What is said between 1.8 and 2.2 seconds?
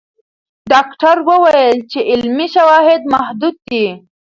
چې